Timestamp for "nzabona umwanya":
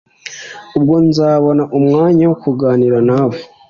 1.07-2.23